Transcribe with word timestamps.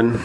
sein, 0.00 0.18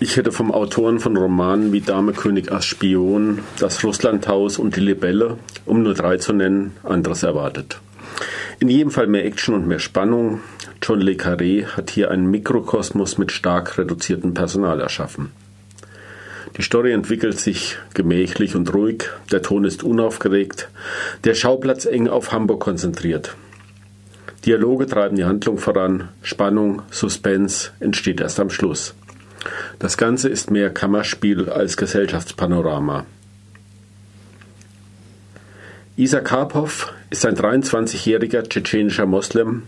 ich 0.00 0.16
hätte 0.16 0.32
vom 0.32 0.52
Autoren 0.52 1.00
von 1.00 1.16
Romanen 1.16 1.72
wie 1.72 1.80
Dame 1.80 2.12
König 2.12 2.52
als 2.52 2.64
Spion, 2.64 3.40
Das 3.58 3.82
Russlandhaus 3.84 4.58
und 4.58 4.76
Die 4.76 4.80
Libelle, 4.80 5.38
um 5.64 5.82
nur 5.82 5.94
drei 5.94 6.18
zu 6.18 6.32
nennen, 6.32 6.72
anderes 6.82 7.22
erwartet. 7.22 7.80
In 8.58 8.68
jedem 8.68 8.90
Fall 8.90 9.06
mehr 9.06 9.24
Action 9.24 9.54
und 9.54 9.66
mehr 9.66 9.78
Spannung. 9.78 10.40
John 10.82 11.00
Le 11.00 11.12
Carré 11.12 11.66
hat 11.66 11.90
hier 11.90 12.10
einen 12.10 12.30
Mikrokosmos 12.30 13.18
mit 13.18 13.32
stark 13.32 13.78
reduziertem 13.78 14.34
Personal 14.34 14.80
erschaffen. 14.80 15.32
Die 16.56 16.62
Story 16.62 16.92
entwickelt 16.92 17.38
sich 17.38 17.76
gemächlich 17.92 18.56
und 18.56 18.72
ruhig, 18.72 19.04
der 19.30 19.42
Ton 19.42 19.64
ist 19.64 19.82
unaufgeregt, 19.82 20.68
der 21.24 21.34
Schauplatz 21.34 21.84
eng 21.84 22.08
auf 22.08 22.32
Hamburg 22.32 22.60
konzentriert. 22.60 23.36
Dialoge 24.46 24.86
treiben 24.86 25.16
die 25.16 25.24
Handlung 25.24 25.58
voran, 25.58 26.08
Spannung, 26.22 26.82
Suspense 26.92 27.70
entsteht 27.80 28.20
erst 28.20 28.38
am 28.38 28.48
Schluss. 28.48 28.94
Das 29.80 29.96
Ganze 29.96 30.28
ist 30.28 30.52
mehr 30.52 30.70
Kammerspiel 30.70 31.50
als 31.50 31.76
Gesellschaftspanorama. 31.76 33.04
Isa 35.96 36.20
Karpov 36.20 36.92
ist 37.10 37.26
ein 37.26 37.34
23-jähriger 37.34 38.48
tschetschenischer 38.48 39.06
Moslem, 39.06 39.64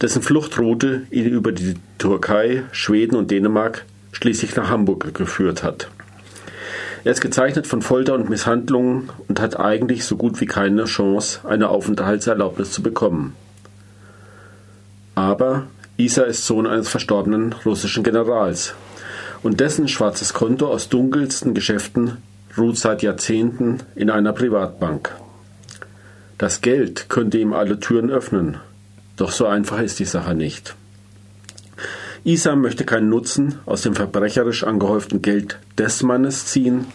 dessen 0.00 0.22
Fluchtroute 0.22 1.02
ihn 1.10 1.26
über 1.26 1.52
die 1.52 1.74
Türkei, 1.98 2.62
Schweden 2.72 3.16
und 3.16 3.30
Dänemark 3.30 3.84
schließlich 4.12 4.56
nach 4.56 4.70
Hamburg 4.70 5.12
geführt 5.14 5.62
hat. 5.62 5.90
Er 7.04 7.12
ist 7.12 7.20
gezeichnet 7.20 7.66
von 7.66 7.82
Folter 7.82 8.14
und 8.14 8.30
Misshandlungen 8.30 9.10
und 9.28 9.40
hat 9.40 9.58
eigentlich 9.58 10.04
so 10.04 10.16
gut 10.16 10.40
wie 10.40 10.46
keine 10.46 10.84
Chance, 10.84 11.40
eine 11.46 11.68
Aufenthaltserlaubnis 11.68 12.72
zu 12.72 12.82
bekommen. 12.82 13.34
Aber 15.18 15.66
Isa 15.96 16.22
ist 16.22 16.46
Sohn 16.46 16.68
eines 16.68 16.88
verstorbenen 16.88 17.52
russischen 17.64 18.04
Generals 18.04 18.76
und 19.42 19.58
dessen 19.58 19.88
schwarzes 19.88 20.32
Konto 20.32 20.68
aus 20.68 20.90
dunkelsten 20.90 21.54
Geschäften 21.54 22.18
ruht 22.56 22.78
seit 22.78 23.02
Jahrzehnten 23.02 23.80
in 23.96 24.10
einer 24.10 24.32
Privatbank. 24.32 25.12
Das 26.38 26.60
Geld 26.60 27.08
könnte 27.08 27.38
ihm 27.38 27.52
alle 27.52 27.80
Türen 27.80 28.10
öffnen, 28.10 28.58
doch 29.16 29.32
so 29.32 29.46
einfach 29.46 29.80
ist 29.80 29.98
die 29.98 30.04
Sache 30.04 30.36
nicht. 30.36 30.76
Isa 32.22 32.54
möchte 32.54 32.84
keinen 32.84 33.08
Nutzen 33.08 33.58
aus 33.66 33.82
dem 33.82 33.96
verbrecherisch 33.96 34.62
angehäuften 34.62 35.20
Geld 35.20 35.58
des 35.76 36.04
Mannes 36.04 36.46
ziehen, 36.46 36.86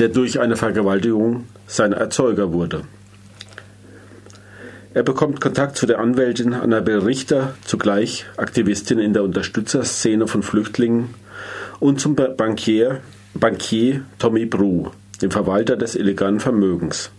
der 0.00 0.08
durch 0.08 0.40
eine 0.40 0.56
Vergewaltigung 0.56 1.44
sein 1.68 1.92
Erzeuger 1.92 2.52
wurde. 2.52 2.82
Er 4.94 5.02
bekommt 5.02 5.40
Kontakt 5.40 5.76
zu 5.76 5.86
der 5.86 5.98
Anwältin 5.98 6.54
Annabel 6.54 7.00
Richter, 7.00 7.54
zugleich 7.64 8.26
Aktivistin 8.36 8.98
in 8.98 9.12
der 9.12 9.24
Unterstützerszene 9.24 10.26
von 10.26 10.42
Flüchtlingen, 10.42 11.14
und 11.80 12.00
zum 12.00 12.14
Bankier, 12.14 13.00
Bankier 13.34 14.02
Tommy 14.18 14.46
Bru, 14.46 14.90
dem 15.20 15.30
Verwalter 15.30 15.76
des 15.76 15.96
illegalen 15.96 16.40
Vermögens. 16.40 17.10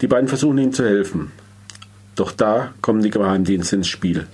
Die 0.00 0.06
beiden 0.06 0.28
versuchen 0.28 0.58
ihm 0.58 0.72
zu 0.72 0.84
helfen. 0.84 1.32
Doch 2.14 2.32
da 2.32 2.72
kommen 2.80 3.02
die 3.02 3.10
Geheimdienste 3.10 3.76
ins 3.76 3.88
Spiel 3.88 4.26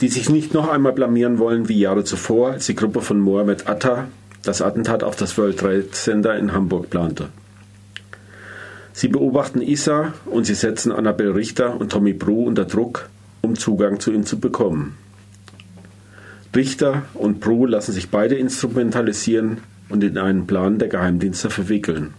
die 0.00 0.08
sich 0.08 0.30
nicht 0.30 0.54
noch 0.54 0.68
einmal 0.68 0.92
blamieren 0.92 1.38
wollen 1.38 1.68
wie 1.68 1.78
Jahre 1.78 2.04
zuvor, 2.04 2.52
als 2.52 2.66
die 2.66 2.74
Gruppe 2.74 3.02
von 3.02 3.20
Mohamed 3.20 3.68
Atta 3.68 4.08
das 4.42 4.62
Attentat 4.62 5.04
auf 5.04 5.16
das 5.16 5.36
World 5.36 5.58
Trade 5.58 5.90
Center 5.90 6.36
in 6.36 6.52
Hamburg 6.52 6.88
plante. 6.88 7.28
Sie 8.92 9.08
beobachten 9.08 9.62
Issa 9.62 10.14
und 10.26 10.44
sie 10.44 10.54
setzen 10.54 10.92
Annabel 10.92 11.32
Richter 11.32 11.80
und 11.80 11.92
Tommy 11.92 12.12
Bru 12.12 12.44
unter 12.44 12.64
Druck, 12.64 13.08
um 13.40 13.56
Zugang 13.56 14.00
zu 14.00 14.12
ihm 14.12 14.26
zu 14.26 14.40
bekommen. 14.40 14.96
Richter 16.54 17.04
und 17.14 17.40
Bru 17.40 17.66
lassen 17.66 17.92
sich 17.92 18.10
beide 18.10 18.34
instrumentalisieren 18.34 19.58
und 19.88 20.02
in 20.02 20.18
einen 20.18 20.46
Plan 20.46 20.78
der 20.78 20.88
Geheimdienste 20.88 21.48
verwickeln. 21.48 22.14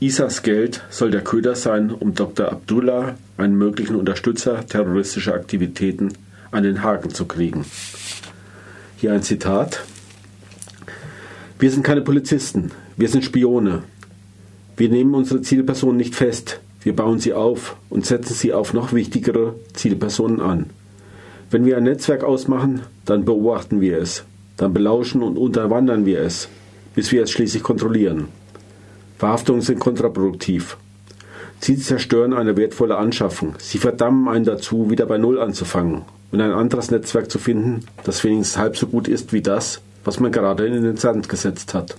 Isas 0.00 0.42
Geld 0.42 0.82
soll 0.90 1.10
der 1.10 1.22
Köder 1.22 1.54
sein, 1.54 1.90
um 1.90 2.14
Dr. 2.14 2.50
Abdullah, 2.50 3.14
einen 3.36 3.56
möglichen 3.56 3.96
Unterstützer 3.96 4.66
terroristischer 4.66 5.34
Aktivitäten, 5.34 6.12
an 6.50 6.62
den 6.62 6.82
Haken 6.82 7.10
zu 7.10 7.26
kriegen. 7.26 7.64
Hier 8.96 9.12
ein 9.12 9.22
Zitat. 9.22 9.82
Wir 11.58 11.70
sind 11.70 11.84
keine 11.84 12.02
Polizisten, 12.02 12.70
wir 12.96 13.08
sind 13.08 13.24
Spione. 13.24 13.82
Wir 14.76 14.88
nehmen 14.88 15.14
unsere 15.14 15.42
Zielpersonen 15.42 15.96
nicht 15.96 16.14
fest, 16.14 16.60
wir 16.82 16.94
bauen 16.94 17.18
sie 17.18 17.32
auf 17.32 17.76
und 17.90 18.04
setzen 18.04 18.34
sie 18.34 18.52
auf 18.52 18.74
noch 18.74 18.92
wichtigere 18.92 19.54
Zielpersonen 19.72 20.40
an. 20.40 20.66
Wenn 21.50 21.64
wir 21.64 21.76
ein 21.76 21.84
Netzwerk 21.84 22.24
ausmachen, 22.24 22.82
dann 23.04 23.24
beobachten 23.24 23.80
wir 23.80 23.98
es, 23.98 24.24
dann 24.56 24.74
belauschen 24.74 25.22
und 25.22 25.38
unterwandern 25.38 26.04
wir 26.04 26.20
es, 26.20 26.48
bis 26.94 27.12
wir 27.12 27.22
es 27.22 27.30
schließlich 27.30 27.62
kontrollieren. 27.62 28.28
Verhaftungen 29.18 29.62
sind 29.62 29.78
kontraproduktiv. 29.78 30.76
Sie 31.60 31.78
zerstören 31.78 32.34
eine 32.34 32.56
wertvolle 32.56 32.96
Anschaffung. 32.96 33.54
Sie 33.58 33.78
verdammen 33.78 34.28
einen 34.28 34.44
dazu, 34.44 34.90
wieder 34.90 35.06
bei 35.06 35.16
Null 35.16 35.40
anzufangen 35.40 36.02
und 36.32 36.40
ein 36.40 36.52
anderes 36.52 36.90
Netzwerk 36.90 37.30
zu 37.30 37.38
finden, 37.38 37.86
das 38.02 38.24
wenigstens 38.24 38.58
halb 38.58 38.76
so 38.76 38.88
gut 38.88 39.08
ist 39.08 39.32
wie 39.32 39.40
das, 39.40 39.80
was 40.04 40.20
man 40.20 40.32
gerade 40.32 40.66
in 40.66 40.82
den 40.82 40.96
Sand 40.96 41.28
gesetzt 41.28 41.72
hat. 41.72 41.96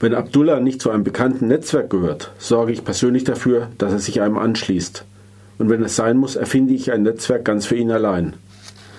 Wenn 0.00 0.14
Abdullah 0.14 0.60
nicht 0.60 0.80
zu 0.80 0.90
einem 0.90 1.04
bekannten 1.04 1.48
Netzwerk 1.48 1.90
gehört, 1.90 2.32
sorge 2.38 2.72
ich 2.72 2.84
persönlich 2.84 3.24
dafür, 3.24 3.68
dass 3.78 3.92
er 3.92 3.98
sich 3.98 4.20
einem 4.20 4.38
anschließt. 4.38 5.04
Und 5.58 5.70
wenn 5.70 5.82
es 5.82 5.96
sein 5.96 6.16
muss, 6.16 6.36
erfinde 6.36 6.74
ich 6.74 6.92
ein 6.92 7.02
Netzwerk 7.02 7.44
ganz 7.44 7.66
für 7.66 7.74
ihn 7.74 7.90
allein. 7.90 8.34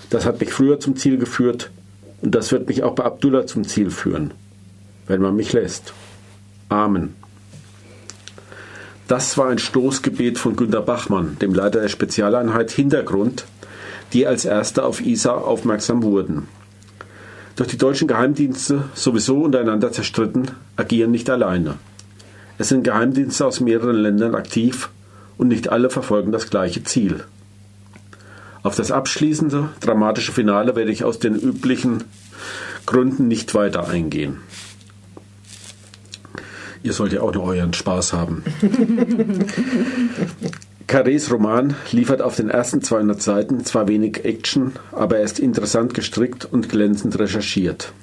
Das 0.09 0.25
hat 0.25 0.39
mich 0.39 0.51
früher 0.51 0.79
zum 0.79 0.97
Ziel 0.97 1.17
geführt 1.17 1.71
und 2.21 2.35
das 2.35 2.51
wird 2.51 2.67
mich 2.67 2.83
auch 2.83 2.95
bei 2.95 3.05
Abdullah 3.05 3.45
zum 3.45 3.63
Ziel 3.63 3.91
führen, 3.91 4.33
wenn 5.07 5.21
man 5.21 5.35
mich 5.35 5.53
lässt. 5.53 5.93
Amen. 6.67 7.15
Das 9.07 9.37
war 9.37 9.49
ein 9.49 9.57
Stoßgebet 9.57 10.37
von 10.37 10.55
Günter 10.55 10.81
Bachmann, 10.81 11.37
dem 11.41 11.53
Leiter 11.53 11.81
der 11.81 11.87
Spezialeinheit 11.87 12.71
Hintergrund 12.71 13.45
die 14.13 14.27
als 14.27 14.45
erste 14.45 14.83
auf 14.83 15.05
ISA 15.05 15.33
aufmerksam 15.33 16.03
wurden. 16.03 16.47
Doch 17.59 17.67
die 17.67 17.77
deutschen 17.77 18.07
Geheimdienste, 18.07 18.85
sowieso 18.93 19.41
untereinander 19.41 19.91
zerstritten, 19.91 20.51
agieren 20.77 21.11
nicht 21.11 21.29
alleine. 21.29 21.75
Es 22.57 22.69
sind 22.69 22.85
Geheimdienste 22.85 23.45
aus 23.45 23.59
mehreren 23.59 23.97
Ländern 23.97 24.33
aktiv 24.33 24.87
und 25.37 25.49
nicht 25.49 25.69
alle 25.69 25.89
verfolgen 25.89 26.31
das 26.31 26.49
gleiche 26.49 26.85
Ziel. 26.85 27.21
Auf 28.63 28.77
das 28.77 28.91
abschließende, 28.91 29.71
dramatische 29.81 30.31
Finale 30.31 30.77
werde 30.77 30.93
ich 30.93 31.03
aus 31.03 31.19
den 31.19 31.35
üblichen 31.35 32.05
Gründen 32.85 33.27
nicht 33.27 33.53
weiter 33.53 33.89
eingehen. 33.89 34.37
Ihr 36.81 36.93
sollt 36.93 37.11
ja 37.11 37.19
auch 37.19 37.33
noch 37.33 37.43
euren 37.43 37.73
Spaß 37.73 38.13
haben. 38.13 38.41
Carrés 40.89 41.29
Roman 41.29 41.75
liefert 41.91 42.23
auf 42.23 42.35
den 42.35 42.49
ersten 42.49 42.81
200 42.81 43.21
Seiten 43.21 43.63
zwar 43.63 43.87
wenig 43.87 44.25
Action, 44.25 44.71
aber 44.91 45.17
er 45.17 45.23
ist 45.23 45.39
interessant 45.39 45.93
gestrickt 45.93 46.45
und 46.51 46.67
glänzend 46.67 47.19
recherchiert. 47.19 47.93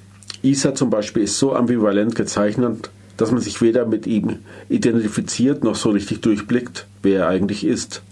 Isa 0.42 0.72
zum 0.72 0.88
Beispiel 0.88 1.24
ist 1.24 1.36
so 1.36 1.52
ambivalent 1.52 2.14
gezeichnet, 2.14 2.90
dass 3.16 3.32
man 3.32 3.40
sich 3.40 3.60
weder 3.60 3.86
mit 3.86 4.06
ihm 4.06 4.38
identifiziert 4.68 5.64
noch 5.64 5.74
so 5.74 5.90
richtig 5.90 6.20
durchblickt, 6.20 6.86
wer 7.02 7.22
er 7.22 7.28
eigentlich 7.28 7.66
ist. 7.66 8.02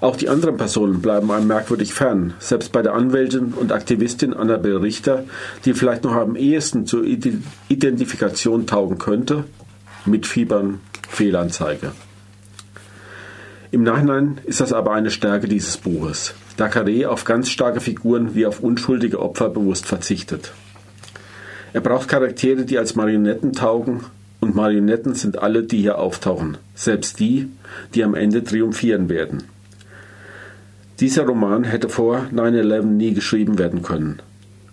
Auch 0.00 0.16
die 0.16 0.28
anderen 0.28 0.56
Personen 0.56 1.00
bleiben 1.00 1.30
einem 1.30 1.46
merkwürdig 1.46 1.94
fern, 1.94 2.34
selbst 2.40 2.72
bei 2.72 2.82
der 2.82 2.94
Anwältin 2.94 3.52
und 3.54 3.70
Aktivistin 3.70 4.34
Annabel 4.34 4.78
Richter, 4.78 5.26
die 5.64 5.74
vielleicht 5.74 6.02
noch 6.02 6.14
am 6.14 6.34
ehesten 6.34 6.86
zur 6.86 7.04
Identifikation 7.04 8.66
taugen 8.66 8.98
könnte, 8.98 9.44
mit 10.06 10.26
Fiebern 10.26 10.80
Fehlanzeige. 11.08 11.92
Im 13.70 13.82
Nachhinein 13.82 14.38
ist 14.44 14.60
das 14.60 14.72
aber 14.72 14.92
eine 14.92 15.10
Stärke 15.10 15.46
dieses 15.46 15.76
Buches, 15.76 16.32
da 16.56 16.68
Carré 16.68 17.06
auf 17.06 17.24
ganz 17.24 17.50
starke 17.50 17.80
Figuren 17.80 18.34
wie 18.34 18.46
auf 18.46 18.60
unschuldige 18.60 19.20
Opfer 19.20 19.50
bewusst 19.50 19.84
verzichtet. 19.84 20.52
Er 21.74 21.82
braucht 21.82 22.08
Charaktere, 22.08 22.64
die 22.64 22.78
als 22.78 22.94
Marionetten 22.94 23.52
taugen, 23.52 24.04
und 24.40 24.54
Marionetten 24.54 25.14
sind 25.14 25.42
alle, 25.42 25.64
die 25.64 25.82
hier 25.82 25.98
auftauchen, 25.98 26.56
selbst 26.74 27.20
die, 27.20 27.50
die 27.94 28.04
am 28.04 28.14
Ende 28.14 28.42
triumphieren 28.42 29.10
werden. 29.10 29.42
Dieser 31.00 31.26
Roman 31.26 31.64
hätte 31.64 31.90
vor 31.90 32.26
9-11 32.32 32.82
nie 32.84 33.12
geschrieben 33.12 33.58
werden 33.58 33.82
können, 33.82 34.20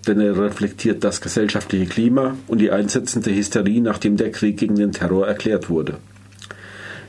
denn 0.07 0.21
er 0.21 0.39
reflektiert 0.39 1.03
das 1.03 1.19
gesellschaftliche 1.19 1.87
Klima 1.87 2.35
und 2.47 2.59
die 2.59 2.71
einsetzende 2.71 3.35
Hysterie, 3.35 3.81
nachdem 3.81 4.15
der 4.15 4.31
Krieg 4.31 4.57
gegen 4.57 4.75
den 4.75 4.93
Terror 4.93 5.27
erklärt 5.27 5.69
wurde. 5.69 5.97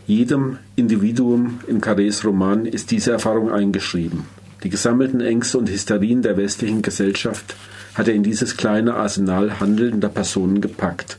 Jedem 0.06 0.58
Individuum 0.76 1.60
in 1.66 1.80
Carrés 1.80 2.24
Roman 2.24 2.64
ist 2.64 2.92
diese 2.92 3.10
Erfahrung 3.10 3.50
eingeschrieben. 3.50 4.24
Die 4.62 4.70
gesammelten 4.70 5.20
Ängste 5.20 5.58
und 5.58 5.68
Hysterien 5.68 6.22
der 6.22 6.36
westlichen 6.36 6.80
Gesellschaft 6.80 7.56
hat 7.94 8.06
er 8.06 8.14
in 8.14 8.22
dieses 8.22 8.56
kleine 8.56 8.94
Arsenal 8.94 9.58
handelnder 9.58 10.08
Personen 10.08 10.60
gepackt. 10.60 11.18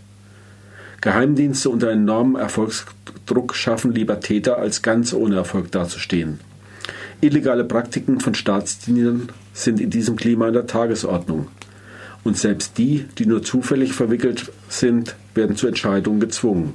Geheimdienste 1.01 1.69
unter 1.69 1.91
enormem 1.91 2.37
Erfolgsdruck 2.37 3.55
schaffen 3.55 3.91
lieber 3.91 4.21
Täter, 4.21 4.57
als 4.57 4.81
ganz 4.81 5.13
ohne 5.13 5.35
Erfolg 5.35 5.71
dazustehen. 5.71 6.39
Illegale 7.19 7.65
Praktiken 7.65 8.21
von 8.21 8.35
Staatsdienern 8.35 9.29
sind 9.53 9.81
in 9.81 9.89
diesem 9.89 10.15
Klima 10.15 10.47
an 10.47 10.53
der 10.53 10.67
Tagesordnung. 10.67 11.47
und 12.23 12.37
selbst 12.37 12.77
die, 12.77 13.05
die 13.17 13.25
nur 13.25 13.41
zufällig 13.41 13.93
verwickelt 13.93 14.51
sind, 14.67 15.15
werden 15.33 15.55
zu 15.55 15.65
Entscheidungen 15.65 16.19
gezwungen. 16.19 16.73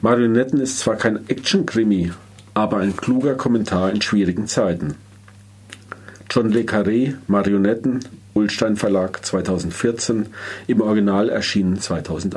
Marionetten 0.00 0.60
ist 0.60 0.78
zwar 0.78 0.96
kein 0.96 1.28
Action-Krimi, 1.28 2.12
aber 2.54 2.78
ein 2.78 2.96
kluger 2.96 3.34
Kommentar 3.34 3.90
in 3.90 4.02
schwierigen 4.02 4.46
Zeiten. 4.46 4.94
John 6.30 6.50
Le 6.50 6.62
Carré, 6.62 7.14
Marionetten, 7.26 8.00
Ullstein 8.34 8.76
Verlag 8.76 9.24
2014, 9.24 10.26
im 10.66 10.80
Original 10.80 11.28
erschienen 11.28 11.80
2008. 11.80 12.32